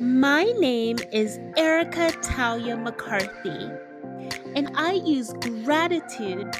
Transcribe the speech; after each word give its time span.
My 0.00 0.44
name 0.44 0.98
is 1.10 1.40
Erica 1.56 2.12
Talia 2.22 2.76
McCarthy, 2.76 3.68
and 4.54 4.70
I 4.76 4.92
use 4.92 5.32
gratitude 5.64 6.54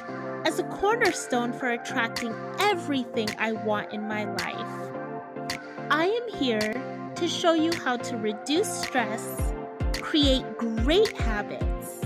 as 0.45 0.59
a 0.59 0.63
cornerstone 0.63 1.53
for 1.53 1.69
attracting 1.69 2.35
everything 2.59 3.29
I 3.37 3.53
want 3.53 3.93
in 3.93 4.01
my 4.01 4.25
life. 4.25 5.61
I 5.89 6.07
am 6.07 6.37
here 6.37 6.73
to 7.15 7.27
show 7.29 7.53
you 7.53 7.71
how 7.71 7.95
to 7.95 8.17
reduce 8.17 8.67
stress, 8.67 9.53
create 9.93 10.43
great 10.57 11.15
habits, 11.15 12.01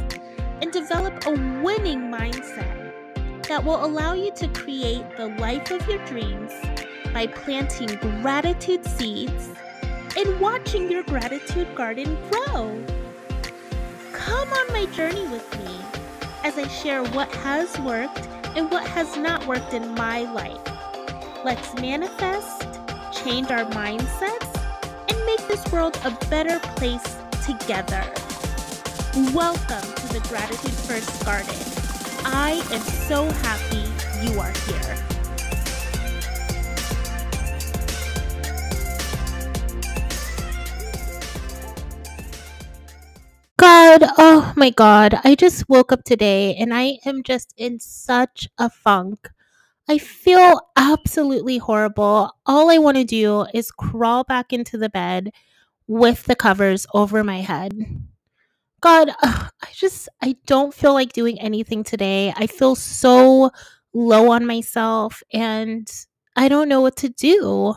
and 0.62 0.72
develop 0.72 1.26
a 1.26 1.32
winning 1.64 2.12
mindset 2.12 3.44
that 3.48 3.64
will 3.64 3.84
allow 3.84 4.14
you 4.14 4.32
to 4.34 4.48
create 4.50 5.06
the 5.18 5.30
life 5.40 5.72
of 5.72 5.88
your 5.88 6.06
dreams 6.06 6.52
by 7.12 7.26
planting 7.26 7.88
gratitude 8.22 8.86
seeds 8.86 9.50
and 10.16 10.40
watching 10.40 10.92
your 10.92 11.04
gratitude 11.04 11.74
garden 11.76 12.18
grow. 12.30 12.84
Come 14.12 14.50
on 14.50 14.74
my 14.74 14.86
journey 14.94 15.28
with 15.28 15.48
me 15.66 15.80
as 16.44 16.58
I 16.58 16.68
share 16.68 17.04
what 17.04 17.34
has 17.36 17.80
worked 17.80 18.28
and 18.56 18.70
what 18.70 18.86
has 18.88 19.18
not 19.18 19.46
worked 19.48 19.74
in 19.74 19.94
my 19.96 20.32
life. 20.32 20.62
Let's 21.44 21.74
manifest, 21.76 22.68
change 23.12 23.50
our 23.50 23.66
mindsets, 23.72 24.54
and 25.10 25.26
make 25.26 25.46
this 25.48 25.66
world 25.72 26.00
a 26.06 26.12
better 26.28 26.60
place 26.76 27.18
together. 27.46 28.04
Welcome 29.34 29.94
to 29.96 30.14
the 30.14 30.26
Gratitude 30.30 30.72
First 30.72 31.26
Garden. 31.26 31.56
I 32.26 32.64
am 32.72 32.82
so 32.82 33.30
happy 33.30 33.84
you 34.26 34.40
are 34.40 34.54
here. 34.68 35.13
God, 44.00 44.10
oh 44.18 44.54
my 44.56 44.72
God, 44.72 45.20
I 45.24 45.36
just 45.36 45.70
woke 45.70 45.92
up 45.92 46.04
today 46.04 46.56
and 46.56 46.74
I 46.74 46.98
am 47.06 47.22
just 47.22 47.54
in 47.58 47.80
such 47.80 48.50
a 48.58 48.68
funk. 48.68 49.30
I 49.88 50.00
feel 50.00 50.62
absolutely 50.76 51.60
horrible. 51.60 52.36
All 52.48 52.72
I 52.72 52.80
want 52.80 52.98
to 52.98 53.04
do 53.04 53.46
is 53.54 53.70
crawl 53.70 54.24
back 54.24 54.52
into 54.52 54.80
the 54.80 54.90
bed 54.90 55.30
with 55.86 56.24
the 56.24 56.36
covers 56.36 56.88
over 56.96 57.24
my 57.24 57.42
head. 57.42 57.74
God, 58.82 59.12
I 59.22 59.50
just, 59.74 60.10
I 60.24 60.38
don't 60.48 60.74
feel 60.74 60.94
like 60.94 61.14
doing 61.14 61.40
anything 61.40 61.84
today. 61.84 62.34
I 62.36 62.48
feel 62.48 62.74
so 62.74 63.52
low 63.94 64.32
on 64.32 64.48
myself 64.48 65.22
and 65.32 65.88
I 66.36 66.48
don't 66.48 66.68
know 66.68 66.82
what 66.82 66.96
to 66.98 67.10
do. 67.10 67.76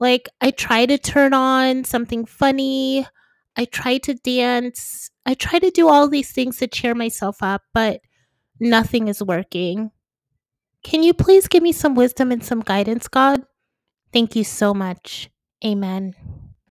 Like, 0.00 0.28
I 0.42 0.50
try 0.50 0.84
to 0.84 0.98
turn 0.98 1.32
on 1.32 1.84
something 1.84 2.26
funny, 2.26 3.06
I 3.56 3.64
try 3.64 3.98
to 3.98 4.14
dance, 4.14 5.10
I 5.26 5.34
try 5.34 5.58
to 5.58 5.70
do 5.70 5.88
all 5.88 6.08
these 6.08 6.32
things 6.32 6.58
to 6.58 6.66
cheer 6.66 6.94
myself 6.94 7.42
up, 7.42 7.62
but 7.74 8.00
nothing 8.58 9.08
is 9.08 9.22
working. 9.22 9.90
Can 10.82 11.02
you 11.02 11.12
please 11.12 11.46
give 11.46 11.62
me 11.62 11.72
some 11.72 11.94
wisdom 11.94 12.32
and 12.32 12.42
some 12.42 12.60
guidance, 12.60 13.06
God? 13.06 13.42
Thank 14.12 14.34
you 14.34 14.44
so 14.44 14.72
much. 14.72 15.30
Amen. 15.64 16.14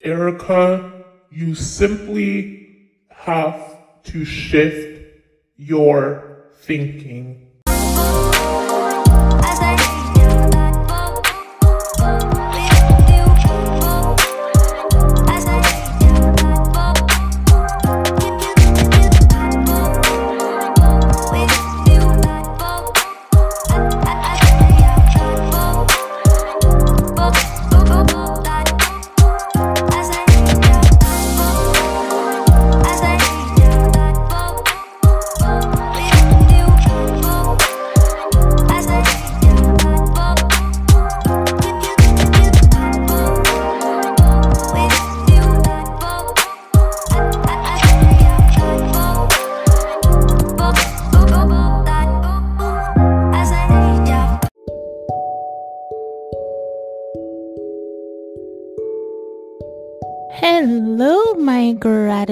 Erica, 0.01 1.05
you 1.31 1.55
simply 1.55 2.91
have 3.11 3.79
to 4.05 4.25
shift 4.25 5.23
your 5.57 6.49
thinking. 6.61 7.52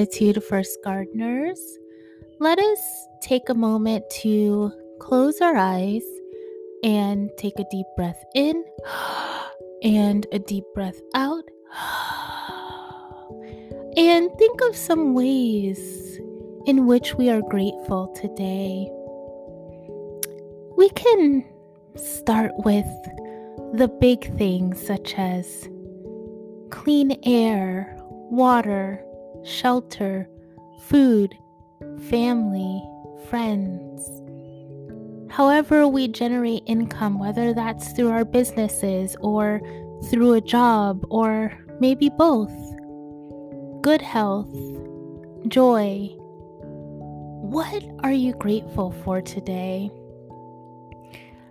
Gratitude 0.00 0.42
first 0.42 0.78
gardeners. 0.82 1.60
Let 2.38 2.58
us 2.58 3.06
take 3.20 3.50
a 3.50 3.54
moment 3.54 4.08
to 4.22 4.72
close 4.98 5.42
our 5.42 5.54
eyes 5.54 6.02
and 6.82 7.28
take 7.36 7.58
a 7.58 7.66
deep 7.70 7.84
breath 7.98 8.24
in 8.34 8.64
and 9.82 10.26
a 10.32 10.38
deep 10.38 10.64
breath 10.74 10.98
out. 11.14 11.44
And 13.96 14.30
think 14.38 14.60
of 14.62 14.76
some 14.76 15.14
ways 15.14 16.18
in 16.64 16.86
which 16.86 17.16
we 17.16 17.28
are 17.28 17.42
grateful 17.42 18.06
today. 18.14 18.88
We 20.76 20.88
can 20.90 21.44
start 21.96 22.52
with 22.64 22.86
the 23.74 23.88
big 24.00 24.34
things 24.38 24.80
such 24.86 25.14
as 25.18 25.68
clean 26.70 27.18
air, 27.24 27.96
water, 28.30 29.04
shelter, 29.44 30.28
food, 30.80 31.36
family, 32.08 32.82
friends. 33.28 34.20
However, 35.30 35.86
we 35.86 36.08
generate 36.08 36.62
income, 36.66 37.18
whether 37.18 37.54
that's 37.54 37.92
through 37.92 38.10
our 38.10 38.24
businesses 38.24 39.16
or 39.20 39.60
through 40.10 40.34
a 40.34 40.40
job 40.40 41.04
or 41.10 41.56
maybe 41.78 42.08
both. 42.08 42.52
Good 43.82 44.02
health, 44.02 44.52
joy. 45.48 46.10
What 47.42 47.84
are 48.00 48.12
you 48.12 48.34
grateful 48.34 48.90
for 48.90 49.22
today? 49.22 49.90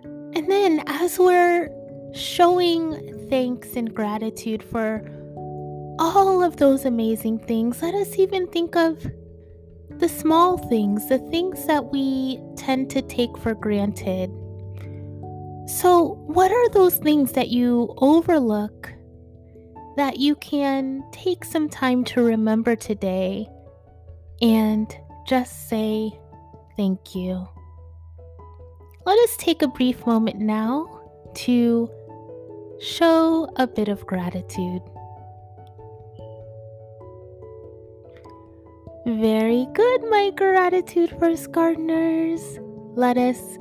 And 0.04 0.48
then, 0.48 0.84
as 0.86 1.18
we're 1.18 1.70
showing 2.12 3.28
thanks 3.28 3.74
and 3.74 3.92
gratitude 3.92 4.62
for 4.62 5.02
all 6.00 6.42
of 6.42 6.56
those 6.56 6.86
amazing 6.86 7.38
things, 7.38 7.82
let 7.82 7.94
us 7.94 8.18
even 8.18 8.46
think 8.48 8.74
of 8.74 9.06
the 9.90 10.08
small 10.08 10.56
things, 10.56 11.06
the 11.10 11.18
things 11.30 11.66
that 11.66 11.92
we 11.92 12.40
tend 12.56 12.88
to 12.90 13.02
take 13.02 13.36
for 13.36 13.54
granted. 13.54 14.30
So, 15.68 16.18
what 16.26 16.50
are 16.50 16.68
those 16.70 16.96
things 16.96 17.32
that 17.32 17.48
you 17.48 17.94
overlook 17.98 18.92
that 19.96 20.18
you 20.18 20.36
can 20.36 21.04
take 21.12 21.44
some 21.44 21.68
time 21.68 22.02
to 22.04 22.22
remember 22.22 22.74
today 22.74 23.46
and 24.40 24.92
just 25.26 25.68
say 25.68 26.10
thank 26.78 27.14
you? 27.14 27.46
Let 29.04 29.18
us 29.18 29.36
take 29.36 29.60
a 29.60 29.68
brief 29.68 30.06
moment 30.06 30.38
now 30.38 30.86
to 31.34 31.90
show 32.80 33.52
a 33.56 33.66
bit 33.66 33.88
of 33.88 34.06
gratitude. 34.06 34.80
Very 39.18 39.66
good, 39.74 40.04
my 40.08 40.30
gratitude 40.36 41.10
first 41.18 41.50
gardeners. 41.50 42.60
Let 42.94 43.18
us 43.18 43.58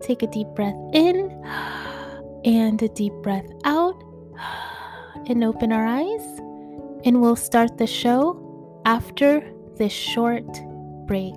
take 0.00 0.24
a 0.24 0.26
deep 0.26 0.48
breath 0.56 0.74
in 0.92 1.30
and 2.44 2.82
a 2.82 2.88
deep 2.88 3.12
breath 3.22 3.46
out 3.64 4.02
and 5.28 5.44
open 5.44 5.70
our 5.70 5.86
eyes. 5.86 6.40
And 7.04 7.22
we'll 7.22 7.36
start 7.36 7.78
the 7.78 7.86
show 7.86 8.82
after 8.84 9.48
this 9.76 9.92
short 9.92 10.48
break. 11.06 11.36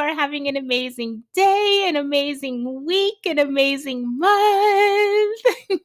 are 0.00 0.14
having 0.14 0.48
an 0.48 0.56
amazing 0.56 1.22
day, 1.34 1.86
an 1.88 1.96
amazing 1.96 2.84
week, 2.84 3.26
an 3.26 3.38
amazing 3.38 4.18
month. 4.18 5.40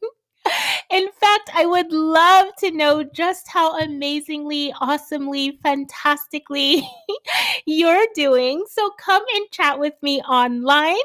In 0.91 1.07
fact, 1.19 1.49
I 1.53 1.65
would 1.65 1.91
love 1.91 2.55
to 2.59 2.71
know 2.71 3.03
just 3.03 3.47
how 3.47 3.77
amazingly, 3.79 4.73
awesomely, 4.79 5.59
fantastically 5.63 6.87
you're 7.65 8.05
doing. 8.13 8.63
So 8.69 8.91
come 8.99 9.23
and 9.35 9.49
chat 9.51 9.79
with 9.79 9.95
me 10.01 10.21
online. 10.21 10.95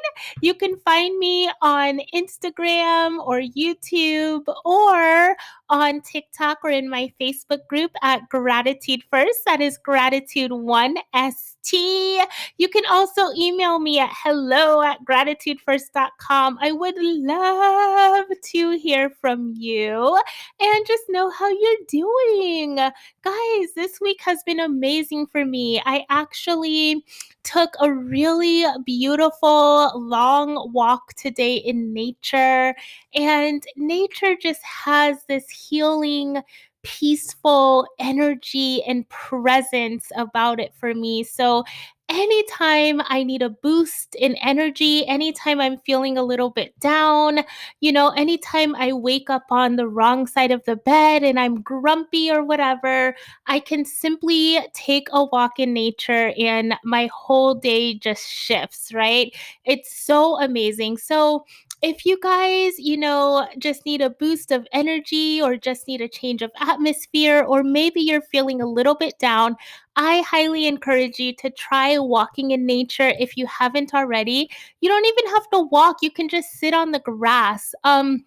You 0.42 0.54
can 0.54 0.76
find 0.80 1.18
me 1.18 1.50
on 1.62 2.00
Instagram 2.14 3.18
or 3.26 3.40
YouTube 3.40 4.44
or 4.64 5.36
on 5.70 6.02
TikTok 6.02 6.58
or 6.62 6.70
in 6.70 6.88
my 6.90 7.12
Facebook 7.20 7.66
group 7.68 7.92
at 8.02 8.28
Gratitude 8.28 9.02
First. 9.10 9.40
That 9.46 9.60
is 9.60 9.78
Gratitude 9.78 10.52
One 10.52 10.96
S. 11.14 11.49
T. 11.62 12.22
You 12.58 12.68
can 12.68 12.84
also 12.90 13.22
email 13.36 13.78
me 13.78 13.98
at 13.98 14.10
hello 14.12 14.82
at 14.82 15.04
gratitudefirst.com. 15.04 16.58
I 16.60 16.72
would 16.72 16.94
love 16.98 18.26
to 18.52 18.78
hear 18.78 19.10
from 19.10 19.54
you 19.56 20.20
and 20.60 20.86
just 20.86 21.04
know 21.08 21.30
how 21.30 21.48
you're 21.48 21.86
doing. 21.88 22.76
Guys, 22.76 23.68
this 23.76 24.00
week 24.00 24.20
has 24.22 24.42
been 24.44 24.60
amazing 24.60 25.26
for 25.26 25.44
me. 25.44 25.82
I 25.84 26.04
actually 26.08 27.04
took 27.42 27.70
a 27.80 27.92
really 27.92 28.64
beautiful 28.84 29.92
long 29.98 30.70
walk 30.72 31.14
today 31.14 31.56
in 31.56 31.92
nature, 31.92 32.74
and 33.14 33.62
nature 33.76 34.36
just 34.40 34.62
has 34.62 35.24
this 35.26 35.48
healing 35.48 36.42
peaceful 36.82 37.86
energy 37.98 38.82
and 38.84 39.08
presence 39.08 40.10
about 40.16 40.60
it 40.60 40.74
for 40.74 40.94
me. 40.94 41.22
So 41.22 41.64
anytime 42.10 43.00
I 43.06 43.22
need 43.22 43.40
a 43.40 43.48
boost 43.48 44.16
in 44.16 44.34
energy, 44.36 45.06
anytime 45.06 45.60
I'm 45.60 45.78
feeling 45.78 46.18
a 46.18 46.24
little 46.24 46.50
bit 46.50 46.78
down, 46.80 47.40
you 47.80 47.92
know, 47.92 48.10
anytime 48.10 48.74
I 48.74 48.92
wake 48.92 49.30
up 49.30 49.44
on 49.50 49.76
the 49.76 49.86
wrong 49.86 50.26
side 50.26 50.50
of 50.50 50.64
the 50.64 50.76
bed 50.76 51.22
and 51.22 51.38
I'm 51.38 51.62
grumpy 51.62 52.30
or 52.30 52.42
whatever, 52.42 53.14
I 53.46 53.60
can 53.60 53.84
simply 53.84 54.58
take 54.74 55.08
a 55.12 55.24
walk 55.24 55.58
in 55.58 55.72
nature 55.72 56.32
and 56.36 56.74
my 56.84 57.08
whole 57.14 57.54
day 57.54 57.94
just 57.94 58.26
shifts, 58.28 58.92
right? 58.92 59.32
It's 59.64 59.94
so 59.96 60.40
amazing. 60.40 60.98
So, 60.98 61.44
if 61.82 62.04
you 62.04 62.18
guys, 62.22 62.78
you 62.78 62.96
know, 62.96 63.48
just 63.58 63.86
need 63.86 64.02
a 64.02 64.10
boost 64.10 64.50
of 64.50 64.66
energy 64.72 65.40
or 65.40 65.56
just 65.56 65.88
need 65.88 66.00
a 66.00 66.08
change 66.08 66.42
of 66.42 66.50
atmosphere, 66.60 67.42
or 67.42 67.62
maybe 67.62 68.00
you're 68.00 68.20
feeling 68.20 68.60
a 68.60 68.66
little 68.66 68.94
bit 68.94 69.18
down, 69.18 69.56
I 69.96 70.20
highly 70.22 70.66
encourage 70.66 71.18
you 71.18 71.34
to 71.36 71.50
try 71.50 71.98
walking 71.98 72.50
in 72.50 72.66
nature 72.66 73.12
if 73.18 73.36
you 73.36 73.46
haven't 73.46 73.94
already. 73.94 74.50
You 74.80 74.88
don't 74.88 75.06
even 75.06 75.32
have 75.32 75.48
to 75.50 75.68
walk, 75.70 75.98
you 76.02 76.10
can 76.10 76.28
just 76.28 76.50
sit 76.52 76.74
on 76.74 76.92
the 76.92 77.00
grass. 77.00 77.74
Um, 77.84 78.24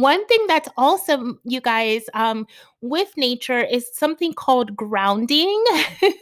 one 0.00 0.26
thing 0.26 0.44
that's 0.46 0.68
awesome, 0.76 1.40
you 1.44 1.60
guys, 1.60 2.04
um, 2.14 2.46
with 2.80 3.16
nature 3.16 3.60
is 3.60 3.90
something 3.94 4.32
called 4.32 4.76
grounding. 4.76 5.64
and 6.02 6.12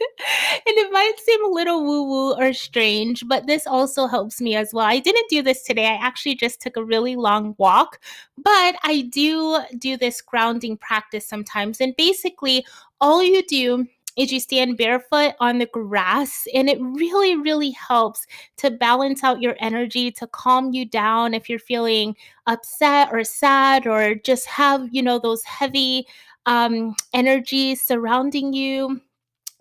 it 0.65 0.91
might 0.91 1.13
seem 1.19 1.45
a 1.45 1.49
little 1.49 1.83
woo 1.83 2.03
woo 2.03 2.33
or 2.33 2.53
strange, 2.53 3.27
but 3.27 3.47
this 3.47 3.67
also 3.67 4.07
helps 4.07 4.41
me 4.41 4.55
as 4.55 4.73
well. 4.73 4.85
I 4.85 4.99
didn't 4.99 5.29
do 5.29 5.41
this 5.41 5.63
today. 5.63 5.85
I 5.85 5.95
actually 5.95 6.35
just 6.35 6.61
took 6.61 6.77
a 6.77 6.83
really 6.83 7.15
long 7.15 7.55
walk, 7.57 7.99
but 8.37 8.75
I 8.83 9.09
do 9.11 9.59
do 9.77 9.97
this 9.97 10.21
grounding 10.21 10.77
practice 10.77 11.27
sometimes. 11.27 11.79
And 11.79 11.95
basically, 11.97 12.65
all 13.01 13.21
you 13.21 13.43
do 13.45 13.87
is 14.17 14.31
you 14.31 14.39
stand 14.39 14.77
barefoot 14.77 15.33
on 15.39 15.57
the 15.59 15.65
grass 15.67 16.45
and 16.53 16.69
it 16.69 16.79
really 16.81 17.35
really 17.35 17.71
helps 17.71 18.25
to 18.57 18.71
balance 18.71 19.23
out 19.23 19.41
your 19.41 19.55
energy 19.59 20.11
to 20.11 20.27
calm 20.27 20.73
you 20.73 20.85
down 20.85 21.33
if 21.33 21.49
you're 21.49 21.59
feeling 21.59 22.15
upset 22.47 23.09
or 23.11 23.23
sad 23.23 23.87
or 23.87 24.15
just 24.15 24.47
have 24.47 24.87
you 24.91 25.01
know 25.01 25.19
those 25.19 25.43
heavy 25.43 26.05
um, 26.45 26.95
energies 27.13 27.81
surrounding 27.81 28.53
you 28.53 29.01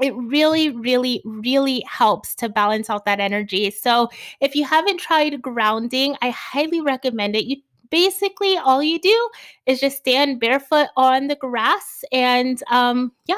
it 0.00 0.14
really, 0.16 0.70
really, 0.70 1.22
really 1.25 1.84
helps 1.88 2.34
to 2.37 2.48
balance 2.48 2.90
out 2.90 3.05
that 3.05 3.20
energy. 3.20 3.70
So, 3.70 4.08
if 4.40 4.56
you 4.56 4.64
haven't 4.64 4.98
tried 4.98 5.40
grounding, 5.40 6.16
I 6.20 6.31
highly 6.31 6.81
recommend 6.81 7.37
it. 7.37 7.44
You 7.44 7.56
basically 7.92 8.56
all 8.56 8.82
you 8.82 8.98
do 8.98 9.28
is 9.66 9.78
just 9.78 9.98
stand 9.98 10.40
barefoot 10.40 10.88
on 10.96 11.28
the 11.28 11.36
grass 11.36 12.02
and 12.10 12.62
um, 12.70 13.12
yeah 13.26 13.36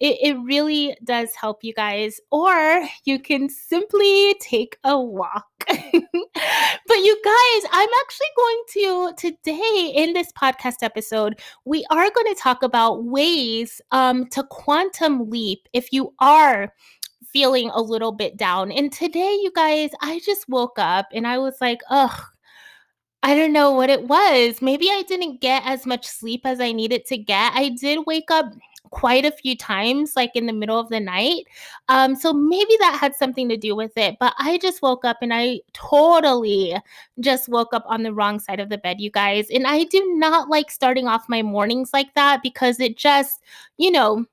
it, 0.00 0.16
it 0.22 0.38
really 0.42 0.96
does 1.04 1.34
help 1.34 1.62
you 1.62 1.74
guys 1.74 2.18
or 2.32 2.82
you 3.04 3.18
can 3.18 3.48
simply 3.48 4.34
take 4.40 4.78
a 4.84 4.98
walk 4.98 5.46
but 5.68 6.96
you 6.96 7.22
guys 7.22 7.70
i'm 7.72 7.88
actually 8.00 8.26
going 8.36 8.62
to 8.68 9.12
today 9.18 9.92
in 9.94 10.14
this 10.14 10.32
podcast 10.32 10.76
episode 10.82 11.38
we 11.66 11.84
are 11.90 12.10
going 12.10 12.34
to 12.34 12.40
talk 12.40 12.62
about 12.62 13.04
ways 13.04 13.82
um, 13.92 14.26
to 14.28 14.42
quantum 14.44 15.28
leap 15.28 15.68
if 15.74 15.92
you 15.92 16.14
are 16.20 16.72
feeling 17.32 17.70
a 17.70 17.80
little 17.80 18.10
bit 18.10 18.36
down. 18.36 18.72
And 18.72 18.92
today, 18.92 19.38
you 19.40 19.52
guys, 19.54 19.90
I 20.00 20.20
just 20.24 20.48
woke 20.48 20.78
up 20.78 21.06
and 21.12 21.28
I 21.28 21.38
was 21.38 21.54
like, 21.60 21.80
ugh, 21.88 22.20
I 23.22 23.34
don't 23.34 23.52
know 23.52 23.72
what 23.72 23.90
it 23.90 24.04
was. 24.08 24.62
Maybe 24.62 24.88
I 24.90 25.02
didn't 25.06 25.40
get 25.40 25.62
as 25.66 25.84
much 25.86 26.06
sleep 26.06 26.42
as 26.44 26.60
I 26.60 26.72
needed 26.72 27.04
to 27.06 27.18
get. 27.18 27.52
I 27.54 27.68
did 27.68 28.06
wake 28.06 28.30
up 28.30 28.46
quite 28.90 29.24
a 29.24 29.30
few 29.30 29.56
times, 29.56 30.14
like 30.16 30.32
in 30.34 30.46
the 30.46 30.52
middle 30.52 30.78
of 30.78 30.88
the 30.88 31.00
night. 31.00 31.44
Um, 31.88 32.16
so 32.16 32.32
maybe 32.32 32.76
that 32.80 32.98
had 32.98 33.14
something 33.14 33.48
to 33.48 33.56
do 33.56 33.76
with 33.76 33.92
it. 33.96 34.16
But 34.18 34.34
I 34.38 34.58
just 34.58 34.82
woke 34.82 35.04
up 35.04 35.18
and 35.22 35.32
I 35.32 35.60
totally 35.72 36.76
just 37.20 37.48
woke 37.48 37.72
up 37.72 37.84
on 37.86 38.02
the 38.02 38.12
wrong 38.12 38.38
side 38.38 38.58
of 38.58 38.68
the 38.68 38.78
bed, 38.78 39.00
you 39.00 39.10
guys. 39.10 39.48
And 39.50 39.66
I 39.66 39.84
do 39.84 40.14
not 40.16 40.48
like 40.48 40.70
starting 40.70 41.06
off 41.06 41.28
my 41.28 41.42
mornings 41.42 41.90
like 41.92 42.14
that 42.14 42.42
because 42.42 42.80
it 42.80 42.96
just, 42.96 43.40
you 43.76 43.90
know, 43.90 44.24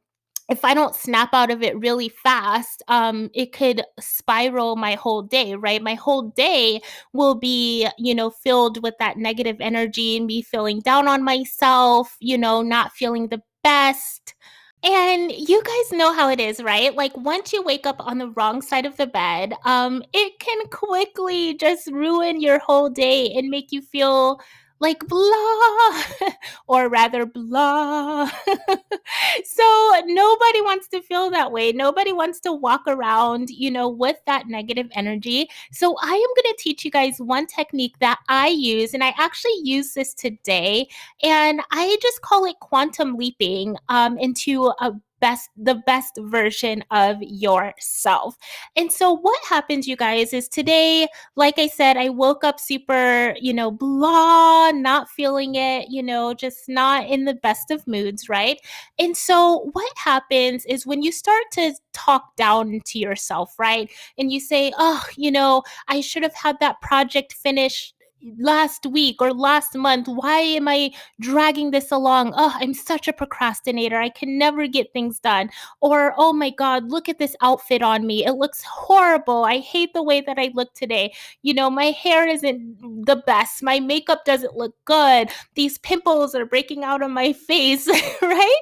if 0.50 0.63
I 0.63 0.74
don't 0.74 0.96
snap 0.96 1.34
out 1.34 1.51
of 1.51 1.62
it 1.62 1.77
really 1.77 2.10
fast, 2.10 2.82
um, 2.88 3.30
it 3.34 3.51
could 3.51 3.82
spiral 4.00 4.75
my 4.77 4.94
whole 4.96 5.22
day, 5.22 5.56
right? 5.56 5.82
My 5.82 5.96
whole 5.96 6.24
day 6.24 6.82
will 7.13 7.36
be, 7.36 7.88
you 7.98 8.16
know, 8.16 8.30
filled 8.30 8.82
with 8.82 8.96
that 9.00 9.18
negative 9.18 9.58
energy 9.60 10.18
and 10.18 10.25
me 10.25 10.42
feeling 10.42 10.80
down 10.80 11.08
on 11.08 11.24
myself, 11.24 12.16
you 12.20 12.38
know, 12.38 12.62
not 12.62 12.94
feeling 12.94 13.27
the 13.27 13.42
best. 13.63 14.36
And 14.84 15.32
you 15.32 15.62
guys 15.63 15.98
know 15.98 16.13
how 16.13 16.30
it 16.30 16.39
is, 16.39 16.62
right? 16.63 16.96
Like 16.96 17.16
once 17.18 17.51
you 17.51 17.62
wake 17.63 17.86
up 17.86 17.98
on 18.00 18.20
the 18.20 18.30
wrong 18.30 18.62
side 18.62 18.86
of 18.86 18.96
the 18.96 19.08
bed, 19.08 19.54
um, 19.66 20.01
it 20.13 20.39
can 20.39 20.68
quickly 20.70 21.56
just 21.56 21.88
ruin 21.88 22.39
your 22.39 22.60
whole 22.60 22.89
day 22.89 23.34
and 23.34 23.50
make 23.50 23.72
you 23.72 23.82
feel 23.82 24.39
like 24.79 25.00
blah, 25.07 26.03
or 26.67 26.89
rather 26.89 27.25
blah. 27.25 28.29
so 29.43 29.93
nobody 30.05 30.62
wants 30.62 30.88
to 30.89 31.01
feel 31.01 31.29
that 31.31 31.51
way. 31.51 31.72
Nobody 31.72 32.13
wants 32.13 32.39
to 32.41 32.53
walk 32.53 32.81
around, 32.88 33.50
you 33.50 33.72
know, 33.72 33.89
with 33.89 34.17
that 34.25 34.48
negative 34.48 34.88
energy. 34.93 35.50
So 35.72 35.96
I 36.01 36.13
am 36.13 36.43
going 36.43 36.55
to 36.55 36.57
teach 36.60 36.86
you 36.86 36.91
guys 36.91 37.19
one 37.19 37.48
technique 37.48 37.96
that 38.00 38.19
I 38.29 38.50
use, 38.50 38.93
and 38.93 39.03
I 39.03 39.13
actually 39.17 39.60
use 39.63 39.93
this 39.93 40.13
today, 40.13 40.88
and 41.24 41.62
I 41.72 41.98
just 42.01 42.22
call 42.22 42.46
it 42.46 42.60
quantum 42.60 43.15
leaping 43.15 43.75
um, 43.89 44.17
into 44.17 44.72
a 44.79 44.93
best 45.20 45.50
the 45.58 45.76
best 45.86 46.18
version 46.24 46.84
of 46.92 47.18
yourself. 47.22 48.38
And 48.76 48.92
so 48.92 49.16
what 49.18 49.40
happens 49.46 49.88
you 49.88 49.96
guys 49.96 50.34
is 50.34 50.48
today 50.48 51.08
like 51.36 51.58
I 51.60 51.68
said 51.68 51.98
I 51.98 52.10
woke 52.10 52.44
up 52.44 52.60
super, 52.60 53.36
you 53.40 53.54
know, 53.54 53.72
blah, 53.72 54.72
not 54.72 55.10
feeling 55.10 55.56
it, 55.56 55.88
you 55.90 56.04
know, 56.04 56.34
just 56.34 56.68
not 56.68 57.08
in 57.08 57.26
the 57.26 57.34
best 57.36 57.72
of 57.72 57.86
moods, 57.88 58.30
right? 58.30 58.60
And 59.00 59.16
so 59.16 59.70
what 59.74 59.92
happens 59.98 60.66
is 60.66 60.86
when 60.86 61.02
you 61.02 61.12
start 61.12 61.44
to 61.54 61.74
talk 61.94 62.36
down 62.36 62.82
to 62.86 63.00
yourself, 63.00 63.54
right? 63.60 63.90
And 64.18 64.32
you 64.32 64.40
say, 64.40 64.72
"Oh, 64.78 65.04
you 65.16 65.32
know, 65.32 65.64
I 65.88 66.02
should 66.02 66.24
have 66.24 66.36
had 66.36 66.60
that 66.60 66.82
project 66.82 67.34
finished 67.34 67.94
last 68.40 68.86
week 68.86 69.22
or 69.22 69.34
last 69.34 69.76
month 69.76 70.08
why 70.08 70.40
am 70.40 70.68
i 70.68 70.92
dragging 71.20 71.72
this 71.72 71.92
along? 71.92 72.34
Oh 72.36 72.54
i'm 72.56 72.74
such 72.74 73.08
a 73.08 73.14
procrastinator. 73.14 73.98
I 73.98 74.10
can 74.10 74.38
never 74.38 74.68
get 74.68 74.92
things 74.94 75.20
done. 75.20 75.50
Or 75.82 76.14
oh 76.18 76.34
my 76.34 76.50
god 76.50 76.90
look 76.90 77.10
at 77.10 77.20
this 77.20 77.36
outfit 77.42 77.82
on 77.82 78.08
me. 78.08 78.26
It 78.26 78.34
looks 78.34 78.64
horrible. 78.64 79.44
I 79.44 79.60
hate 79.60 79.94
the 79.94 80.04
way 80.04 80.22
that 80.22 80.40
i 80.40 80.52
look 80.54 80.74
today. 80.74 81.14
You 81.44 81.54
know 81.54 81.70
my 81.70 81.86
hair 81.86 82.28
isn't 82.28 83.06
the 83.06 83.18
best. 83.28 83.64
My 83.64 83.80
makeup 83.80 84.26
doesn't 84.26 84.56
look 84.56 84.76
good. 84.86 85.30
These 85.56 85.78
pimples 85.80 86.34
are 86.36 86.46
breaking 86.46 86.84
out 86.84 87.04
on 87.04 87.12
my 87.12 87.34
face 87.48 87.88
right? 88.22 88.62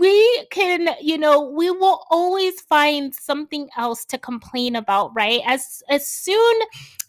We 0.00 0.46
can 0.50 0.90
you 1.00 1.18
know 1.18 1.40
we 1.42 1.70
will 1.70 2.04
always 2.10 2.60
find 2.60 3.14
something 3.14 3.68
else 3.76 4.04
to 4.06 4.18
complain 4.18 4.76
about 4.76 5.10
right? 5.14 5.40
As 5.44 5.82
as 5.88 6.06
soon 6.06 6.60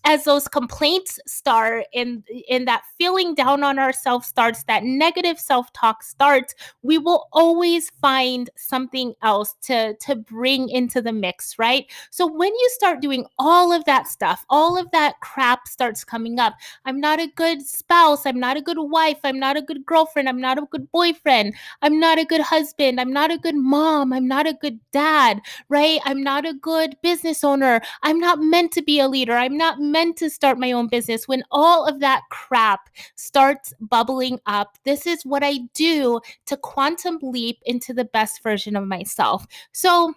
as 0.06 0.26
those 0.26 0.48
complaints 0.48 1.20
start 1.26 1.86
and 1.94 2.24
and 2.50 2.68
that 2.68 2.84
feeling 2.98 3.34
down 3.34 3.64
on 3.64 3.80
ourselves 3.80 4.28
starts 4.28 4.64
that 4.64 4.84
negative 4.84 5.40
self-talk 5.40 6.04
starts 6.04 6.54
we 6.82 6.98
will 6.98 7.28
always 7.32 7.90
find 8.02 8.50
something 8.56 9.14
else 9.22 9.56
to 9.62 9.96
to 9.98 10.16
bring 10.16 10.68
into 10.70 11.02
the 11.02 11.14
mix 11.14 11.58
right 11.58 11.86
so 12.12 12.28
when 12.28 12.54
you 12.54 12.70
start 12.74 13.02
doing 13.02 13.26
all 13.40 13.72
of 13.72 13.84
that 13.86 14.08
stuff 14.08 14.46
all 14.50 14.78
of 14.78 14.90
that 14.92 15.20
crap 15.22 15.68
starts 15.68 16.04
coming 16.04 16.40
up 16.40 16.56
i'm 16.86 17.00
not 17.00 17.20
a 17.20 17.28
good 17.36 17.62
spouse 17.62 18.26
i'm 18.26 18.40
not 18.40 18.58
a 18.58 18.62
good 18.62 18.80
wife 18.80 19.20
i'm 19.24 19.40
not 19.40 19.56
a 19.56 19.62
good 19.62 19.86
girlfriend 19.86 20.28
i'm 20.28 20.42
not 20.42 20.58
a 20.58 20.68
good 20.72 20.92
boyfriend 20.92 21.54
i'm 21.82 22.00
not 22.00 22.20
a 22.20 22.26
good 22.26 22.42
husband 22.42 23.00
i'm 23.00 23.14
not 23.14 23.32
a 23.32 23.38
good 23.38 23.56
mom 23.56 24.12
i'm 24.12 24.28
not 24.28 24.46
a 24.46 24.54
good 24.54 24.80
dad 24.92 25.40
right 25.70 26.00
i'm 26.04 26.22
not 26.22 26.46
a 26.46 26.54
good 26.54 26.96
business 27.02 27.44
owner 27.44 27.82
i'm 28.04 28.20
not 28.20 28.40
meant 28.42 28.72
to 28.72 28.82
be 28.82 29.00
a 29.00 29.08
leader 29.08 29.34
i'm 29.34 29.58
not 29.58 29.80
meant 29.94 30.18
to 30.18 30.30
start 30.30 30.60
my 30.60 30.74
own 30.74 30.88
business, 30.88 31.26
when 31.26 31.44
all 31.52 31.86
of 31.86 32.02
that 32.02 32.24
crap 32.30 32.90
starts 33.16 33.74
bubbling 33.80 34.40
up, 34.46 34.78
this 34.84 35.08
is 35.08 35.26
what 35.26 35.44
I 35.44 35.60
do 35.74 36.20
to 36.48 36.58
quantum 36.58 37.20
leap 37.22 37.60
into 37.66 37.94
the 37.94 38.04
best 38.04 38.44
version 38.44 38.76
of 38.76 38.86
myself. 38.86 39.46
So, 39.72 40.14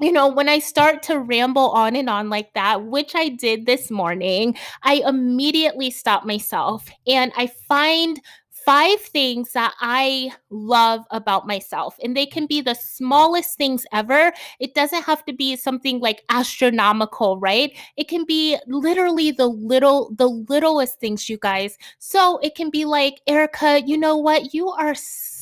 you 0.00 0.12
know, 0.12 0.26
when 0.26 0.48
I 0.48 0.58
start 0.58 1.02
to 1.04 1.20
ramble 1.20 1.70
on 1.70 1.94
and 1.96 2.10
on 2.10 2.28
like 2.28 2.52
that, 2.54 2.84
which 2.84 3.14
I 3.14 3.28
did 3.28 3.64
this 3.64 3.90
morning, 3.90 4.56
I 4.82 5.02
immediately 5.06 5.90
stop 5.90 6.24
myself 6.24 6.90
and 7.06 7.32
I 7.36 7.46
find 7.46 8.20
five 8.64 9.00
things 9.00 9.52
that 9.52 9.74
I 9.80 10.32
love 10.50 11.04
about 11.10 11.46
myself. 11.46 11.96
And 12.02 12.16
they 12.16 12.26
can 12.26 12.46
be 12.46 12.60
the 12.60 12.74
smallest 12.74 13.56
things 13.56 13.86
ever. 13.92 14.32
It 14.60 14.74
doesn't 14.74 15.02
have 15.04 15.24
to 15.26 15.32
be 15.32 15.56
something 15.56 16.00
like 16.00 16.22
astronomical, 16.30 17.38
right? 17.38 17.76
It 17.96 18.08
can 18.08 18.24
be 18.24 18.56
literally 18.66 19.30
the 19.30 19.46
little, 19.46 20.14
the 20.16 20.28
littlest 20.28 21.00
things, 21.00 21.28
you 21.28 21.38
guys. 21.38 21.76
So 21.98 22.38
it 22.38 22.54
can 22.54 22.70
be 22.70 22.84
like, 22.84 23.20
Erica, 23.26 23.82
you 23.84 23.98
know 23.98 24.16
what? 24.16 24.54
You 24.54 24.68
are 24.70 24.94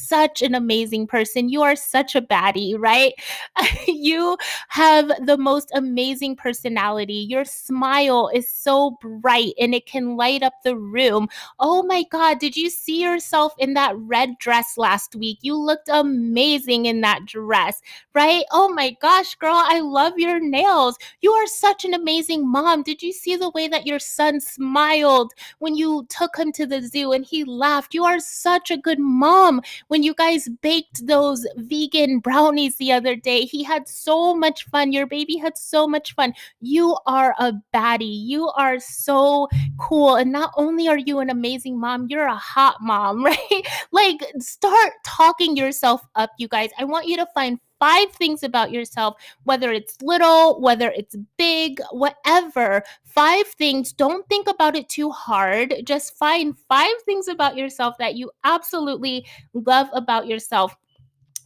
such 0.03 0.43
an 0.43 0.55
amazing 0.55 1.07
person. 1.07 1.49
You 1.49 1.63
are 1.63 1.77
such 1.77 2.15
a 2.15 2.23
baddie, 2.23 2.75
right? 2.79 3.15
you 3.87 4.37
have 4.69 5.09
the 5.25 5.39
most 5.39 5.71
amazing 5.75 6.37
personality. 6.37 7.27
Your 7.29 7.45
smile 7.45 8.31
is 8.35 8.49
so 8.49 8.99
bright 9.01 9.55
and 9.59 9.75
it 9.75 9.87
can 9.87 10.17
light 10.17 10.43
up 10.43 10.55
the 10.65 10.77
room. 10.77 11.29
Oh 11.59 11.83
my 11.83 12.05
God, 12.11 12.39
did 12.39 12.57
you 12.57 12.71
see 12.71 13.03
yourself 13.03 13.55
in 13.59 13.75
that 13.75 13.97
red 13.97 14.39
dress 14.39 14.77
last 14.77 15.15
week? 15.17 15.39
You 15.43 15.57
looked 15.57 15.89
amazing 15.91 16.87
in 16.87 17.01
that 17.03 17.27
dress, 17.27 17.81
right? 18.15 18.45
Oh 18.51 18.69
my 18.69 18.97
gosh, 19.01 19.35
girl, 19.37 19.55
I 19.55 19.81
love 19.81 20.15
your 20.17 20.41
nails. 20.41 20.99
You 21.21 21.33
are 21.33 21.47
such 21.47 21.85
an 21.85 21.95
amazing 21.95 22.51
mom. 22.51 22.83
Did 22.83 23.03
you 23.03 23.13
see 23.13 23.37
the 23.37 23.51
way 23.51 23.69
that 23.69 23.87
your 23.87 23.99
son 23.99 24.41
smiled 24.41 25.33
when 25.59 25.77
you 25.77 26.07
took 26.09 26.37
him 26.37 26.53
to 26.53 26.67
the 26.67 26.83
zoo 26.83 27.13
and 27.13 27.25
he 27.25 27.45
laughed? 27.45 27.95
You 27.95 28.05
are 28.05 28.21
such 28.21 28.71
a 28.71 28.77
good 28.77 28.99
mom. 28.99 29.63
When 29.93 30.03
you 30.03 30.15
guys 30.15 30.49
baked 30.63 31.07
those 31.07 31.47
vegan 31.57 32.21
brownies 32.21 32.77
the 32.77 32.93
other 32.93 33.15
day. 33.15 33.43
He 33.43 33.63
had 33.63 33.87
so 33.87 34.35
much 34.35 34.65
fun. 34.71 34.91
Your 34.91 35.07
baby 35.07 35.37
had 35.37 35.59
so 35.59 35.87
much 35.87 36.15
fun. 36.15 36.33
You 36.63 36.97
are 37.05 37.35
a 37.39 37.53
baddie. 37.75 38.25
You 38.25 38.49
are 38.57 38.81
so 38.81 39.49
cool. 39.79 40.17
And 40.17 40.33
not 40.33 40.51
only 40.57 40.89
are 40.89 40.97
you 40.97 41.19
an 41.19 41.29
amazing 41.29 41.79
mom, 41.79 42.07
you're 42.09 42.27
a 42.27 42.35
hot 42.35 42.77
mom, 42.81 43.23
right? 43.33 43.67
like, 43.91 44.25
start 44.39 44.93
talking 45.05 45.59
yourself 45.59 46.01
up, 46.15 46.31
you 46.39 46.49
guys. 46.49 46.71
I 46.79 46.85
want 46.85 47.07
you 47.07 47.19
to 47.19 47.27
find 47.35 47.61
five 47.83 48.13
things 48.13 48.45
about 48.45 48.71
yourself, 48.71 49.17
whether 49.43 49.73
it's 49.73 50.01
little, 50.03 50.61
whether 50.61 50.93
it's 50.93 51.17
big, 51.37 51.81
whatever. 51.91 52.81
Five 53.03 53.49
things. 53.49 53.93
Don't 53.93 54.25
think 54.29 54.47
about 54.49 54.77
it 54.77 54.89
too 54.89 55.11
hard. 55.11 55.75
Just 55.85 56.17
find 56.17 56.57
five 56.69 56.95
things 57.05 57.27
about 57.27 57.57
yourself 57.57 57.99
that 57.99 58.15
you 58.15 58.31
absolutely 58.45 59.27
love 59.53 59.89
about 59.95 60.29
yourself 60.29 60.77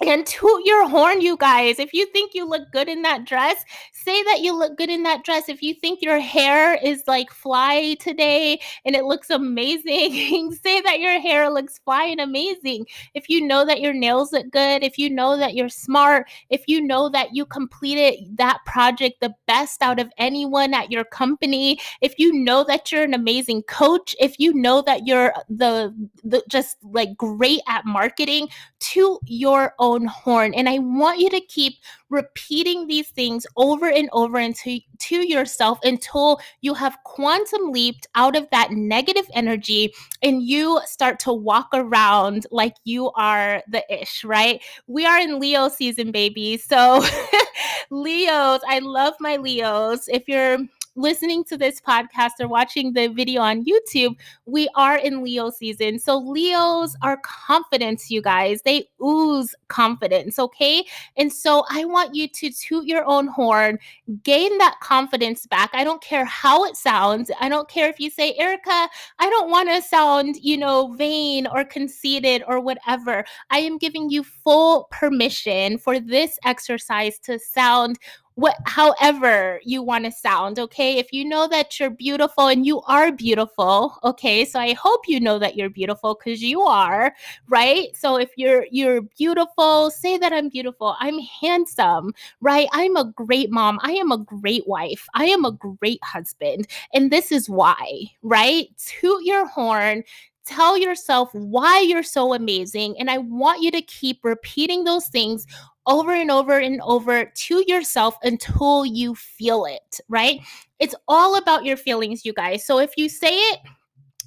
and 0.01 0.27
toot 0.27 0.63
your 0.65 0.89
horn, 0.89 1.21
you 1.21 1.37
guys. 1.37 1.79
If 1.79 1.95
you 1.95 2.07
think 2.07 2.35
you 2.35 2.47
look 2.47 2.71
good 2.71 2.89
in 2.89 3.03
that 3.03 3.25
dress, 3.25 3.65
say 3.93 4.23
that 4.25 4.41
you 4.41 4.57
look 4.57 4.77
good 4.77 4.91
in 4.91 5.03
that 5.05 5.25
dress. 5.25 5.49
If 5.49 5.63
you 5.63 5.75
think 5.75 6.03
your 6.03 6.21
hair 6.21 6.75
is 6.75 7.03
like 7.07 7.31
fly 7.31 7.97
today 7.99 8.61
and 8.85 8.95
it 8.95 9.05
looks 9.05 9.31
amazing, 9.31 10.53
say 10.63 10.81
that 10.83 11.01
your 11.01 11.19
hair 11.21 11.51
looks 11.51 11.79
fly 11.79 12.05
and 12.05 12.21
amazing. 12.21 12.87
If 13.15 13.29
you 13.29 13.47
know 13.47 13.65
that 13.65 13.81
your 13.81 13.95
nails 13.95 14.33
look 14.33 14.51
good, 14.51 14.85
if 14.85 14.99
you 14.99 15.09
know 15.09 15.37
that 15.39 15.55
you're 15.55 15.69
smart, 15.69 16.29
if 16.51 16.65
you 16.67 16.81
know 16.81 17.09
that 17.09 17.35
you 17.35 17.47
completed 17.47 18.37
that 18.37 18.59
project 18.67 19.21
the 19.21 19.35
best 19.47 19.83
out 19.83 19.99
of 19.99 20.11
anyone 20.19 20.75
at 20.75 20.91
your 20.91 21.05
company, 21.05 21.79
if 22.03 22.15
you 22.19 22.33
know 22.33 22.65
that 22.65 22.93
you're 22.93 23.05
an 23.05 23.15
amazing 23.15 23.63
coach, 23.63 24.15
if 24.21 24.39
you 24.39 24.53
know 24.53 24.83
that 24.83 25.07
you're 25.07 25.33
the, 25.49 25.95
the 26.23 26.43
just 26.49 26.77
like 26.83 27.17
great 27.17 27.61
at 27.67 27.87
marketing, 27.87 28.49
to 28.79 29.19
your 29.27 29.73
own 29.79 29.86
own 29.87 30.07
horn. 30.07 30.53
And 30.55 30.69
I 30.69 30.79
want 30.79 31.21
you 31.21 31.31
to 31.31 31.41
keep 31.41 31.75
repeating 32.11 32.87
these 32.87 33.09
things 33.11 33.47
over 33.57 33.89
and 33.89 34.09
over 34.13 34.39
into 34.39 34.81
to 34.99 35.17
yourself 35.29 35.79
until 35.85 36.41
you 36.61 36.75
have 36.75 36.99
quantum 37.05 37.71
leaped 37.71 38.07
out 38.15 38.35
of 38.37 38.49
that 38.51 38.73
negative 38.73 39.27
energy 39.35 39.93
and 40.23 40.43
you 40.43 40.81
start 40.87 41.19
to 41.21 41.33
walk 41.33 41.69
around 41.73 42.47
like 42.51 42.75
you 42.85 43.11
are 43.13 43.63
the 43.69 43.85
ish, 43.91 44.25
right? 44.25 44.61
We 44.89 45.07
are 45.07 45.19
in 45.21 45.39
Leo 45.39 45.69
season, 45.69 46.11
baby. 46.11 46.57
So 46.57 47.05
Leos, 47.91 48.61
I 48.69 48.81
love 48.81 49.15
my 49.21 49.37
Leos. 49.37 50.09
If 50.09 50.29
you're 50.29 50.59
listening 50.97 51.45
to 51.45 51.57
this 51.57 51.81
podcast 51.81 52.33
or 52.41 52.49
watching 52.49 52.93
the 52.93 53.09
video 53.09 53.43
on 53.43 53.65
YouTube, 53.65 54.17
we 54.47 54.69
are 54.75 54.97
in 54.97 55.23
Leo 55.23 55.51
season. 55.51 55.99
So 55.99 56.19
Leos 56.19 56.97
are 57.03 57.21
confidence, 57.23 58.11
you 58.11 58.23
guys. 58.23 58.63
They 58.63 58.89
ooze 59.03 59.55
confidence, 59.69 60.39
okay? 60.39 60.85
And 61.17 61.33
so 61.33 61.65
I 61.71 61.85
want 61.85 62.15
you 62.15 62.29
to 62.29 62.51
toot 62.51 62.87
your 62.87 63.05
own 63.05 63.27
horn, 63.27 63.79
gain 64.23 64.57
that 64.59 64.79
confidence 64.81 65.47
back. 65.47 65.71
I 65.73 65.85
don't 65.85 66.03
care 66.03 66.25
how 66.25 66.65
it 66.65 66.77
sounds. 66.77 67.31
I 67.41 67.49
don't 67.49 67.69
care 67.69 67.89
if 67.89 68.01
you 68.01 68.11
say, 68.11 68.35
Erica, 68.35 68.89
I 69.19 69.29
don't 69.31 69.51
want 69.51 69.69
to 69.69 69.83
sound, 69.83 70.37
you 70.43 70.57
know, 70.57 70.95
vain 70.95 71.47
or 71.47 71.65
conceited 71.65 72.43
or 72.47 72.61
whatever. 72.61 73.25
I 73.51 73.59
am 73.59 73.79
giving 73.79 74.11
you 74.11 74.25
full 74.25 74.89
permission 74.91 75.79
for 75.79 76.01
this 76.01 76.39
exercise 76.45 77.19
to 77.21 77.39
sound 77.39 77.99
what 78.37 78.57
however 78.67 79.61
you 79.65 79.83
want 79.83 80.05
to 80.05 80.13
sound 80.13 80.59
okay? 80.59 80.99
If 80.99 81.11
you 81.13 81.25
know 81.25 81.49
that 81.49 81.81
you're 81.81 81.91
beautiful 81.91 82.49
and 82.49 82.67
you 82.67 82.83
are 82.83 83.11
beautiful 83.11 83.99
okay? 84.05 84.45
So 84.45 84.61
i 84.61 84.75
hope 84.75 85.09
you 85.09 85.19
know 85.19 85.39
that 85.39 85.57
you're 85.57 85.71
beautiful 85.71 86.15
because 86.15 86.43
you 86.43 86.61
are 86.61 87.15
right? 87.49 87.89
So 87.97 88.17
if 88.17 88.31
you're 88.37 88.67
you're 88.71 89.01
beautiful 89.03 89.91
say 89.91 90.19
that 90.19 90.33
i'm 90.33 90.49
beautiful 90.51 90.97
i'm 91.01 91.19
handsome 91.19 92.13
right? 92.41 92.69
I'm 92.73 92.97
a 92.97 93.05
great 93.05 93.51
mom 93.51 93.79
i 93.83 93.93
am 93.93 94.13
a 94.13 94.19
great 94.19 94.67
wife 94.69 95.07
i 95.15 95.25
am 95.25 95.45
a 95.45 95.53
great 95.53 96.05
husband 96.05 96.69
and 96.93 97.11
this 97.11 97.33
is 97.33 97.49
why 97.49 98.13
right? 98.23 98.69
Toot 99.01 99.25
your 99.25 99.47
horn 99.47 100.05
tell 100.47 100.79
yourself 100.79 101.35
why 101.35 101.81
you're 101.81 102.05
so 102.05 102.33
amazing. 102.33 102.95
And 102.99 103.11
I 103.11 103.19
want 103.19 103.63
you 103.63 103.71
to 103.73 103.83
keep 103.83 104.25
repeating 104.25 104.85
those 104.85 105.09
things 105.09 105.45
over 105.87 106.13
and 106.13 106.31
over 106.31 106.59
and 106.59 106.81
over 106.83 107.25
to 107.25 107.65
yourself 107.67 108.17
until 108.23 108.85
you 108.85 109.15
feel 109.15 109.65
it, 109.65 110.01
right? 110.09 110.41
It's 110.79 110.95
all 111.09 111.37
about 111.37 111.65
your 111.65 111.77
feelings, 111.77 112.25
you 112.25 112.33
guys. 112.33 112.65
So 112.65 112.79
if 112.79 112.93
you 112.97 113.09
say 113.09 113.35
it, 113.35 113.61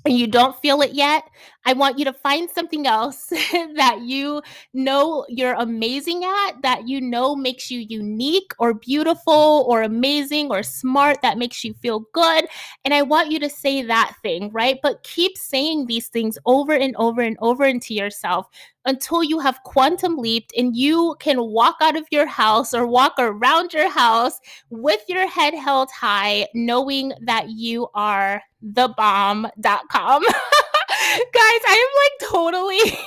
and 0.06 0.18
you 0.18 0.28
don't 0.28 0.58
feel 0.60 0.82
it 0.82 0.94
yet, 0.94 1.24
I 1.66 1.74
want 1.74 2.00
you 2.00 2.06
to 2.06 2.14
find 2.14 2.50
something 2.50 2.88
else 2.88 3.26
that 3.76 4.00
you 4.02 4.42
know 4.74 5.26
you're 5.28 5.56
amazing 5.56 6.24
at, 6.24 6.62
that 6.62 6.88
you 6.88 7.02
know 7.02 7.36
makes 7.36 7.70
you 7.70 7.80
unique 7.80 8.54
or 8.60 8.74
beautiful 8.74 9.66
or 9.68 9.84
amazing 9.84 10.52
or 10.52 10.64
smart, 10.64 11.22
that 11.22 11.38
makes 11.38 11.64
you 11.64 11.74
feel 11.74 12.06
good. 12.14 12.46
And 12.86 12.94
I 12.94 13.02
want 13.02 13.32
you 13.32 13.40
to 13.40 13.50
say 13.50 13.82
that 13.84 14.16
thing, 14.22 14.52
right? 14.52 14.80
But 14.82 15.04
keep 15.04 15.38
saying 15.38 15.88
these 15.88 16.08
things 16.08 16.38
over 16.46 16.74
and 16.74 16.96
over 16.96 17.22
and 17.22 17.38
over 17.42 17.66
into 17.66 17.94
yourself 17.94 18.48
until 18.86 19.24
you 19.24 19.40
have 19.40 19.62
quantum 19.64 20.18
leaped 20.18 20.54
and 20.58 20.76
you 20.76 21.16
can 21.20 21.42
walk 21.42 21.78
out 21.82 21.98
of 21.98 22.08
your 22.12 22.26
house 22.26 22.74
or 22.74 22.88
walk 22.88 23.14
around 23.18 23.74
your 23.74 23.90
house 23.90 24.40
with 24.70 25.02
your 25.08 25.28
head 25.28 25.54
held 25.54 25.90
high, 25.92 26.48
knowing 26.54 27.14
that 27.22 27.50
you 27.50 27.88
are 27.94 28.42
thebomb.com. 28.66 30.24
Guys, 31.10 31.62
I 31.68 32.20
am 32.22 32.30
like 32.30 32.32
totally 32.32 32.80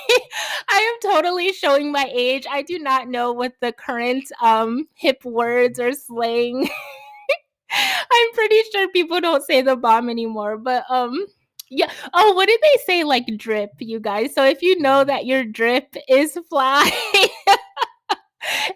I 0.69 0.77
am 0.77 1.11
totally 1.11 1.53
showing 1.53 1.91
my 1.91 2.09
age. 2.11 2.45
I 2.49 2.61
do 2.61 2.79
not 2.79 3.07
know 3.07 3.31
what 3.31 3.53
the 3.61 3.71
current 3.71 4.25
um 4.41 4.87
hip 4.95 5.23
words 5.23 5.79
or 5.79 5.93
slang. 5.93 6.69
I'm 7.71 8.33
pretty 8.33 8.61
sure 8.71 8.89
people 8.89 9.19
don't 9.21 9.43
say 9.43 9.61
the 9.61 9.75
bomb 9.75 10.09
anymore, 10.09 10.57
but 10.57 10.85
um 10.89 11.25
yeah. 11.77 11.91
Oh, 12.13 12.33
what 12.33 12.47
did 12.47 12.59
they 12.61 12.83
say? 12.85 13.03
Like 13.03 13.25
drip, 13.37 13.71
you 13.79 13.99
guys. 13.99 14.33
So 14.33 14.43
if 14.43 14.61
you 14.61 14.79
know 14.79 15.03
that 15.03 15.25
your 15.25 15.43
drip 15.43 15.95
is 16.07 16.37
fly, 16.49 16.89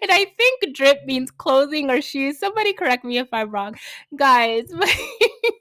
and 0.02 0.10
I 0.10 0.26
think 0.36 0.74
drip 0.74 1.04
means 1.06 1.30
clothing 1.30 1.90
or 1.90 2.00
shoes. 2.00 2.38
Somebody 2.38 2.72
correct 2.72 3.04
me 3.04 3.18
if 3.18 3.28
I'm 3.32 3.50
wrong, 3.50 3.76
guys. 4.16 4.72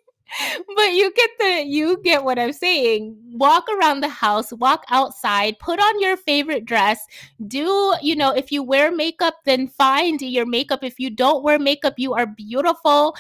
but 0.76 0.94
you 0.94 1.12
get 1.14 1.30
the 1.40 1.64
you 1.66 2.02
get 2.04 2.24
what 2.24 2.40
I'm 2.40 2.54
saying. 2.54 3.16
Walk 3.32 3.68
around 3.70 4.02
the 4.02 4.10
house, 4.10 4.52
walk 4.54 4.84
outside, 4.90 5.60
put 5.60 5.80
on 5.80 6.02
your 6.02 6.18
favorite 6.18 6.66
dress. 6.66 7.06
Do, 7.48 7.96
you 8.02 8.16
know, 8.16 8.32
if 8.32 8.52
you 8.52 8.64
wear 8.64 8.92
makeup, 8.92 9.36
then 9.46 9.68
find 9.68 10.22
your 10.22 10.46
makeup. 10.46 10.84
If 10.84 11.00
you 11.00 11.10
don't 11.10 11.44
wear 11.44 11.60
makeup, 11.60 11.96
you 11.98 12.14
are 12.14 12.26
beautiful. 12.26 13.16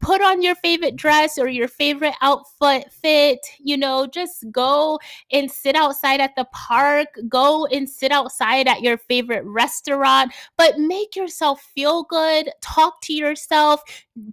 Put 0.00 0.20
on 0.20 0.42
your 0.42 0.54
favorite 0.56 0.96
dress 0.96 1.38
or 1.38 1.48
your 1.48 1.68
favorite 1.68 2.14
outfit 2.20 2.92
fit, 2.92 3.40
you 3.58 3.76
know, 3.76 4.06
just 4.06 4.44
go 4.50 4.98
and 5.32 5.50
sit 5.50 5.74
outside 5.74 6.20
at 6.20 6.36
the 6.36 6.46
park, 6.52 7.08
go 7.28 7.66
and 7.66 7.88
sit 7.88 8.12
outside 8.12 8.68
at 8.68 8.82
your 8.82 8.98
favorite 8.98 9.44
restaurant, 9.44 10.32
but 10.56 10.78
make 10.78 11.16
yourself 11.16 11.62
feel 11.74 12.04
good, 12.04 12.50
talk 12.60 13.00
to 13.02 13.12
yourself, 13.12 13.82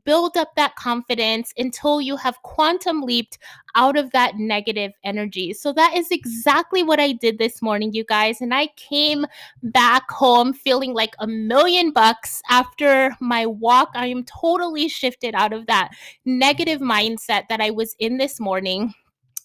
build 0.04 0.38
up 0.38 0.56
that 0.56 0.76
confidence 0.76 1.54
until 1.58 2.02
you 2.06 2.16
have 2.18 2.42
quantum 2.44 3.02
leaped 3.02 3.38
out 3.76 3.98
of 3.98 4.12
that 4.12 4.38
negative 4.38 4.94
energy. 5.04 5.54
So 5.54 5.74
that 5.74 5.96
is 5.96 6.12
exactly 6.12 6.84
what 6.84 7.00
I 7.00 7.12
did 7.12 7.38
this 7.38 7.62
morning, 7.62 7.94
you 7.94 8.04
guys. 8.04 8.42
And 8.42 8.54
I 8.54 8.68
came 8.78 9.26
back 9.64 10.10
home 10.10 10.54
feeling 10.54 10.94
like 10.94 11.16
a 11.20 11.28
million 11.28 11.92
bucks 11.92 12.42
after 12.50 13.16
my 13.20 13.46
walk. 13.46 13.90
I 13.96 14.08
am 14.08 14.24
totally 14.24 14.88
shifted 14.88 15.36
out 15.36 15.54
of 15.54 15.68
that 15.68 15.92
negative 16.26 16.80
mindset 16.80 17.48
that 17.50 17.62
I 17.62 17.72
was 17.72 17.96
in 18.00 18.18
this 18.18 18.40
morning. 18.40 18.94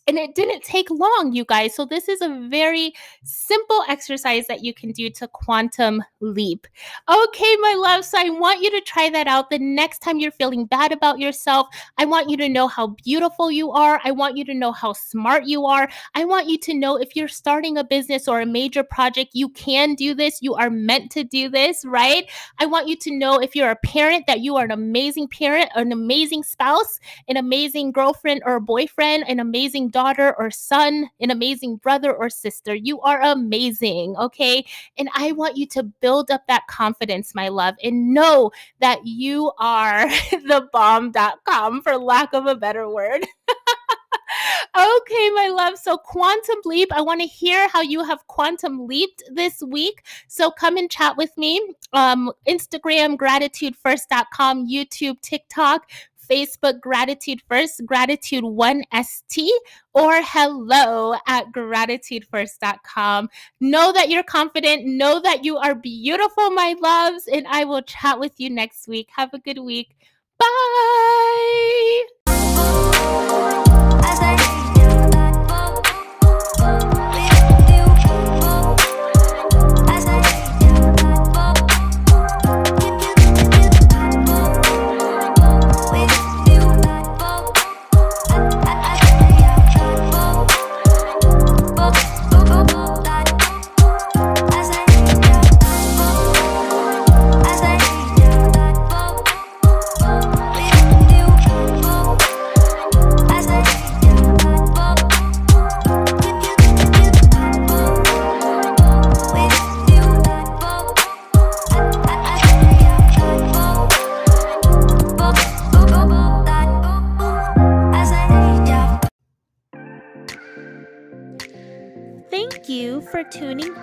And 0.06 0.18
it 0.18 0.34
didn't 0.34 0.64
take 0.64 0.90
long, 0.90 1.32
you 1.32 1.44
guys. 1.44 1.74
So, 1.74 1.84
this 1.84 2.08
is 2.08 2.20
a 2.20 2.48
very 2.48 2.92
simple 3.22 3.84
exercise 3.88 4.46
that 4.48 4.64
you 4.64 4.74
can 4.74 4.92
do 4.92 5.08
to 5.10 5.28
quantum 5.28 6.02
leap. 6.20 6.66
Okay, 7.08 7.56
my 7.60 7.74
love. 7.78 8.04
So, 8.04 8.18
I 8.18 8.30
want 8.30 8.60
you 8.60 8.70
to 8.70 8.80
try 8.80 9.08
that 9.10 9.26
out 9.26 9.50
the 9.50 9.58
next 9.58 10.00
time 10.00 10.18
you're 10.18 10.32
feeling 10.32 10.64
bad 10.64 10.90
about 10.90 11.20
yourself. 11.20 11.68
I 11.98 12.06
want 12.06 12.28
you 12.28 12.36
to 12.38 12.48
know 12.48 12.66
how 12.66 12.88
beautiful 13.04 13.50
you 13.52 13.70
are. 13.70 14.00
I 14.02 14.10
want 14.10 14.36
you 14.36 14.44
to 14.46 14.54
know 14.54 14.72
how 14.72 14.94
smart 14.94 15.44
you 15.44 15.66
are. 15.66 15.88
I 16.14 16.24
want 16.24 16.48
you 16.48 16.58
to 16.58 16.74
know 16.74 16.96
if 16.96 17.14
you're 17.14 17.28
starting 17.28 17.76
a 17.76 17.84
business 17.84 18.26
or 18.26 18.40
a 18.40 18.46
major 18.46 18.82
project, 18.82 19.30
you 19.34 19.50
can 19.50 19.94
do 19.94 20.14
this. 20.14 20.42
You 20.42 20.54
are 20.54 20.70
meant 20.70 21.10
to 21.12 21.24
do 21.24 21.48
this, 21.48 21.84
right? 21.84 22.28
I 22.58 22.66
want 22.66 22.88
you 22.88 22.96
to 22.96 23.10
know 23.16 23.38
if 23.38 23.54
you're 23.54 23.70
a 23.70 23.76
parent 23.76 24.26
that 24.26 24.40
you 24.40 24.56
are 24.56 24.64
an 24.64 24.70
amazing 24.70 25.28
parent, 25.28 25.70
an 25.74 25.92
amazing 25.92 26.42
spouse, 26.42 26.98
an 27.28 27.36
amazing 27.36 27.92
girlfriend 27.92 28.42
or 28.44 28.58
boyfriend, 28.60 29.24
an 29.28 29.38
amazing 29.40 29.89
daughter 29.90 30.34
or 30.38 30.50
son, 30.50 31.10
an 31.20 31.30
amazing 31.30 31.76
brother 31.76 32.12
or 32.14 32.30
sister. 32.30 32.74
You 32.74 33.00
are 33.00 33.20
amazing, 33.20 34.16
okay? 34.16 34.64
And 34.96 35.08
I 35.14 35.32
want 35.32 35.56
you 35.56 35.66
to 35.68 35.82
build 35.82 36.30
up 36.30 36.46
that 36.48 36.66
confidence, 36.66 37.34
my 37.34 37.48
love, 37.48 37.74
and 37.82 38.14
know 38.14 38.50
that 38.80 39.06
you 39.06 39.52
are 39.58 40.08
the 40.30 40.68
bomb.com 40.72 41.82
for 41.82 41.96
lack 41.96 42.32
of 42.32 42.46
a 42.46 42.54
better 42.54 42.88
word. 42.88 43.26
okay, 44.76 45.30
my 45.30 45.48
love. 45.52 45.78
So, 45.78 45.96
quantum 45.98 46.58
leap, 46.64 46.92
I 46.92 47.00
want 47.00 47.20
to 47.20 47.26
hear 47.26 47.68
how 47.68 47.82
you 47.82 48.04
have 48.04 48.26
quantum 48.26 48.86
leaped 48.86 49.22
this 49.32 49.62
week. 49.62 50.04
So, 50.28 50.50
come 50.50 50.76
and 50.76 50.90
chat 50.90 51.16
with 51.16 51.36
me. 51.36 51.60
Um, 51.92 52.32
Instagram, 52.48 53.16
gratitudefirst.com, 53.16 54.68
YouTube, 54.68 55.20
TikTok. 55.20 55.90
Facebook 56.30 56.80
Gratitude 56.80 57.42
First, 57.48 57.84
Gratitude 57.84 58.44
One 58.44 58.84
ST, 59.02 59.50
or 59.92 60.22
hello 60.22 61.16
at 61.26 61.50
gratitudefirst.com. 61.52 63.28
Know 63.60 63.92
that 63.92 64.08
you're 64.08 64.22
confident. 64.22 64.86
Know 64.86 65.20
that 65.20 65.44
you 65.44 65.56
are 65.56 65.74
beautiful, 65.74 66.50
my 66.50 66.76
loves. 66.80 67.26
And 67.26 67.46
I 67.48 67.64
will 67.64 67.82
chat 67.82 68.20
with 68.20 68.38
you 68.38 68.50
next 68.50 68.86
week. 68.86 69.08
Have 69.16 69.34
a 69.34 69.38
good 69.38 69.58
week. 69.58 69.96
Bye. 70.38 72.06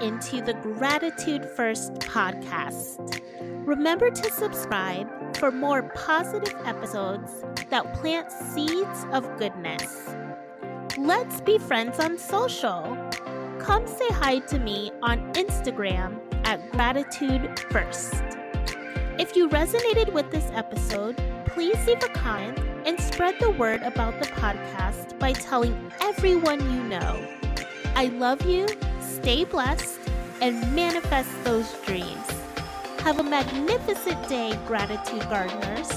Into 0.07 0.41
the 0.41 0.53
Gratitude 0.53 1.43
First 1.57 1.95
podcast. 1.95 3.21
Remember 3.65 4.09
to 4.09 4.31
subscribe 4.31 5.35
for 5.35 5.51
more 5.51 5.83
positive 5.83 6.55
episodes 6.63 7.43
that 7.69 7.93
plant 7.95 8.31
seeds 8.31 9.05
of 9.11 9.37
goodness. 9.37 10.09
Let's 10.97 11.41
be 11.41 11.57
friends 11.57 11.99
on 11.99 12.17
social. 12.17 12.97
Come 13.59 13.85
say 13.85 14.07
hi 14.11 14.39
to 14.47 14.59
me 14.59 14.91
on 15.03 15.19
Instagram 15.33 16.21
at 16.45 16.71
Gratitude 16.71 17.59
First. 17.69 18.13
If 19.19 19.35
you 19.35 19.49
resonated 19.49 20.13
with 20.13 20.31
this 20.31 20.49
episode, 20.53 21.17
please 21.47 21.85
leave 21.85 22.01
a 22.01 22.09
comment 22.09 22.57
and 22.85 22.97
spread 22.97 23.35
the 23.41 23.51
word 23.51 23.83
about 23.83 24.17
the 24.21 24.27
podcast 24.27 25.19
by 25.19 25.33
telling 25.33 25.91
everyone 25.99 26.61
you 26.73 26.83
know. 26.83 27.27
I 27.95 28.05
love 28.05 28.45
you, 28.45 28.67
stay 29.21 29.43
blessed, 29.43 29.99
and 30.41 30.61
manifest 30.75 31.29
those 31.43 31.73
dreams. 31.85 32.27
Have 32.99 33.19
a 33.19 33.23
magnificent 33.23 34.27
day, 34.29 34.57
Gratitude 34.67 35.27
Gardeners. 35.29 35.91